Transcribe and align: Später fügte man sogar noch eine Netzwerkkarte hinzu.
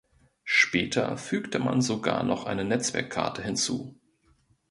Später 0.49 1.15
fügte 1.15 1.59
man 1.59 1.79
sogar 1.83 2.23
noch 2.23 2.45
eine 2.47 2.65
Netzwerkkarte 2.65 3.43
hinzu. 3.43 3.99